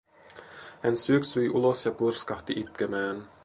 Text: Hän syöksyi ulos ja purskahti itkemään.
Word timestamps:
Hän 0.83 0.97
syöksyi 0.97 1.49
ulos 1.49 1.85
ja 1.85 1.91
purskahti 1.91 2.53
itkemään. 2.53 3.29